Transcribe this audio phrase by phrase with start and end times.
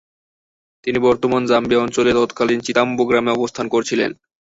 [0.83, 4.11] তিনি বর্তমান জাম্বিয়া অঞ্চলে তৎকালীন চিতাম্বো গ্রামে অবস্থান করছিলেন।